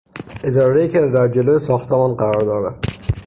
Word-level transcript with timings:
ادارهای 0.43 0.89
که 0.89 0.99
در 1.13 1.27
جلو 1.27 1.59
ساختمان 1.59 2.15
قرار 2.15 2.41
دارد 2.41 2.85